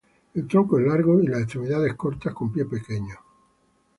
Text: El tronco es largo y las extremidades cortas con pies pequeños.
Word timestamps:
El 0.33 0.47
tronco 0.47 0.79
es 0.79 0.87
largo 0.87 1.21
y 1.21 1.27
las 1.27 1.41
extremidades 1.43 1.93
cortas 1.93 2.33
con 2.33 2.51
pies 2.51 2.65
pequeños. 2.65 3.19